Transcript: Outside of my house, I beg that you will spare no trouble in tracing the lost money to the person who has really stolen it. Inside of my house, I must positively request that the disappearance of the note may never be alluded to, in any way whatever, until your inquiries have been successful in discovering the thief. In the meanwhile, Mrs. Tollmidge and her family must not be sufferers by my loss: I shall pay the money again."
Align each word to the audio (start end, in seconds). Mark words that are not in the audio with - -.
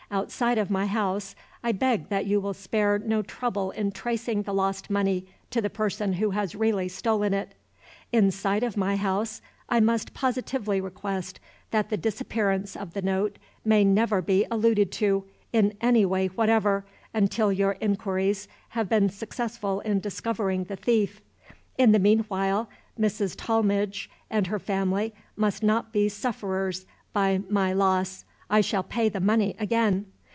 Outside 0.13 0.57
of 0.57 0.69
my 0.69 0.87
house, 0.87 1.35
I 1.63 1.71
beg 1.71 2.09
that 2.09 2.25
you 2.25 2.41
will 2.41 2.53
spare 2.53 2.99
no 2.99 3.21
trouble 3.21 3.71
in 3.71 3.93
tracing 3.93 4.41
the 4.43 4.53
lost 4.53 4.89
money 4.89 5.25
to 5.51 5.61
the 5.61 5.69
person 5.69 6.11
who 6.11 6.31
has 6.31 6.53
really 6.53 6.89
stolen 6.89 7.33
it. 7.33 7.53
Inside 8.11 8.61
of 8.63 8.75
my 8.75 8.97
house, 8.97 9.41
I 9.69 9.79
must 9.79 10.13
positively 10.13 10.81
request 10.81 11.39
that 11.69 11.89
the 11.89 11.95
disappearance 11.95 12.75
of 12.75 12.93
the 12.93 13.01
note 13.01 13.37
may 13.63 13.85
never 13.85 14.21
be 14.21 14.45
alluded 14.51 14.91
to, 14.93 15.23
in 15.53 15.77
any 15.79 16.05
way 16.05 16.27
whatever, 16.27 16.83
until 17.13 17.53
your 17.53 17.77
inquiries 17.79 18.49
have 18.71 18.89
been 18.89 19.07
successful 19.07 19.79
in 19.79 20.01
discovering 20.01 20.65
the 20.65 20.75
thief. 20.75 21.21
In 21.77 21.93
the 21.93 21.99
meanwhile, 21.99 22.67
Mrs. 22.99 23.35
Tollmidge 23.37 24.09
and 24.29 24.47
her 24.47 24.59
family 24.59 25.13
must 25.37 25.63
not 25.63 25.93
be 25.93 26.09
sufferers 26.09 26.85
by 27.13 27.43
my 27.49 27.71
loss: 27.71 28.25
I 28.53 28.59
shall 28.59 28.83
pay 28.83 29.07
the 29.07 29.21
money 29.21 29.55
again." 29.59 30.07